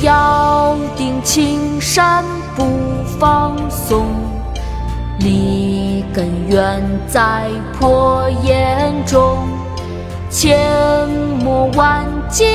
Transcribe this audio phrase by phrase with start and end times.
[0.00, 2.24] 咬定青山
[2.56, 2.64] 不
[3.20, 4.06] 放松，
[5.20, 7.48] 立根原在
[7.78, 9.38] 破岩中。
[10.30, 10.56] 阡
[11.44, 12.46] 陌万击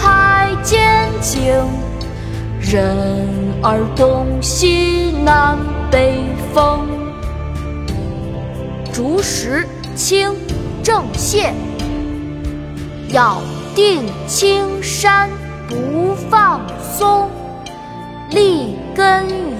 [0.00, 1.52] 还坚劲，
[2.60, 2.96] 任
[3.62, 5.58] 尔东西南
[5.90, 6.22] 北
[6.54, 6.86] 风。
[8.92, 10.32] 竹石清
[10.82, 11.50] 郑燮，
[13.08, 13.42] 咬
[13.74, 15.28] 定青山
[15.68, 16.83] 不放松，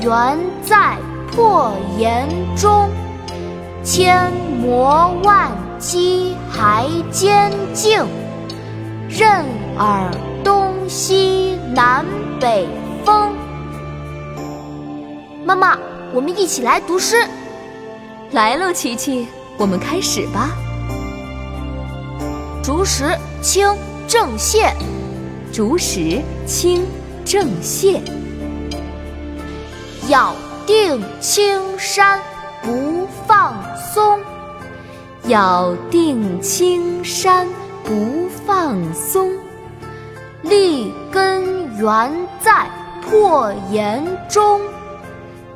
[0.05, 0.99] 根源在
[1.33, 2.91] 破岩中。
[3.83, 8.03] 千磨万击还坚劲，
[9.09, 9.45] 任
[9.79, 10.11] 尔
[10.43, 12.05] 东西南
[12.39, 12.69] 北
[13.03, 13.33] 风。
[15.47, 15.79] 妈妈，
[16.13, 17.17] 我们一起来读诗。
[18.33, 20.51] 来喽，琪琪，我们开始吧。
[22.63, 23.05] 竹石
[23.43, 23.67] 清
[24.07, 24.71] 郑燮，
[25.53, 26.85] 竹石清
[27.25, 28.01] 郑燮，
[30.09, 30.35] 咬
[30.67, 32.21] 定青山
[32.63, 33.55] 不放
[33.93, 34.21] 松，
[35.29, 37.47] 咬定青山
[37.83, 39.33] 不放松，
[40.43, 42.67] 立根原在
[43.01, 44.61] 破岩中。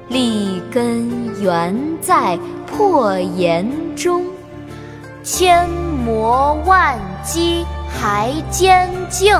[0.08, 4.24] 立根原在破岩中，
[5.22, 9.38] 千磨万击还坚劲，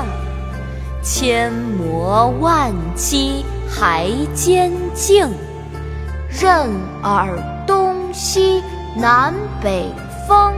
[1.01, 5.27] 千磨万击还坚劲，
[6.29, 6.69] 任
[7.03, 8.63] 尔东西
[8.97, 9.85] 南北
[10.27, 10.53] 风，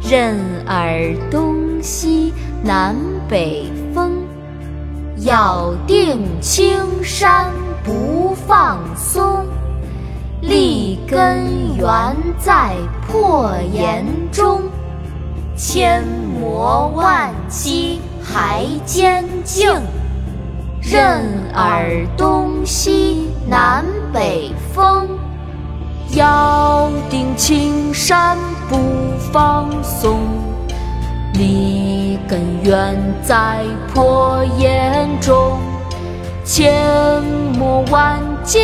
[0.00, 2.94] 任尔东西南
[3.28, 4.12] 北风，
[5.26, 7.50] 咬定青山。
[7.86, 9.44] 不放松，
[10.40, 11.86] 立根原
[12.38, 12.74] 在
[13.06, 14.62] 破岩中。
[15.54, 16.02] 千
[16.40, 19.68] 磨万击还坚劲，
[20.86, 21.24] 任
[21.54, 25.08] 尔东西南北风。
[26.10, 28.36] 咬定青山
[28.68, 28.76] 不
[29.32, 30.18] 放松，
[31.32, 35.58] 立根源在破岩中。
[36.44, 37.24] 千
[37.58, 38.60] 磨万击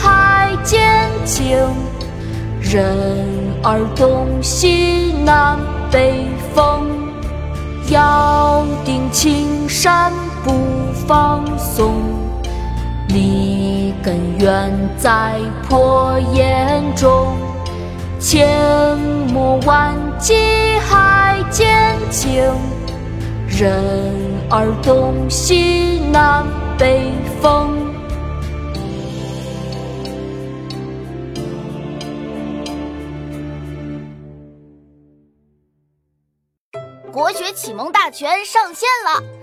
[0.00, 1.56] 还坚劲，
[2.60, 2.94] 任
[3.64, 5.58] 尔东西南
[5.90, 6.86] 北风。
[7.88, 10.12] 咬定青山
[10.44, 10.52] 不
[11.12, 11.92] 放松，
[13.08, 17.36] 立根源在破岩中。
[18.18, 18.98] 千
[19.30, 20.34] 磨万击
[20.88, 22.42] 还坚劲，
[23.46, 23.84] 任
[24.48, 26.46] 尔东西南。
[26.78, 27.12] 北
[27.42, 27.68] 风。
[37.12, 39.41] 国学启蒙大全上线了，